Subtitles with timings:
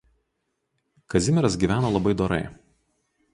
[1.15, 2.41] Kazimieras gyveno labai dorai.